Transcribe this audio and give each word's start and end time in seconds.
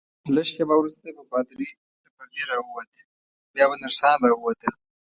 لږ 0.35 0.47
شیبه 0.53 0.75
وروسته 0.77 1.05
به 1.15 1.23
پادري 1.31 1.67
له 2.03 2.09
پردې 2.15 2.41
راووت، 2.51 2.91
بیا 3.53 3.65
به 3.69 3.75
نرسان 3.83 4.17
راووتل. 4.29 4.75